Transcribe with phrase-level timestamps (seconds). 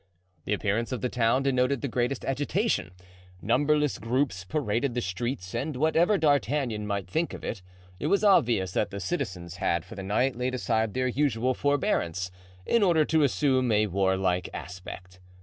[0.45, 2.89] The appearance of the town denoted the greatest agitation.
[3.39, 7.61] Numberless groups paraded the streets and, whatever D'Artagnan might think of it,
[7.99, 12.31] it was obvious that the citizens had for the night laid aside their usual forbearance,
[12.65, 15.19] in order to assume a warlike aspect.